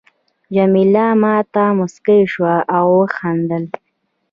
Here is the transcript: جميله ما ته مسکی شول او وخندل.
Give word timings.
جميله 0.55 1.05
ما 1.21 1.35
ته 1.53 1.63
مسکی 1.79 2.19
شول 2.31 2.59
او 2.75 2.85
وخندل. 2.99 3.65